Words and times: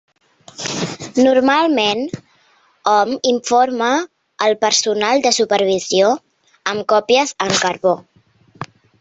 Normalment, 1.25 2.01
hom 2.93 3.11
informa 3.33 3.91
el 4.47 4.57
personal 4.65 5.23
de 5.27 5.33
supervisió 5.39 6.09
amb 6.75 6.89
còpies 6.95 7.37
en 7.47 7.55
carbó. 7.61 7.95